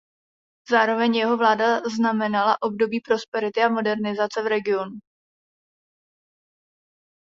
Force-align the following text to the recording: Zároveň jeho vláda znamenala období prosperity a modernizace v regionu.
Zároveň 0.71 1.15
jeho 1.15 1.37
vláda 1.37 1.79
znamenala 1.97 2.61
období 2.61 2.99
prosperity 3.01 3.63
a 3.63 3.69
modernizace 3.69 4.41
v 4.43 4.47
regionu. 4.47 4.99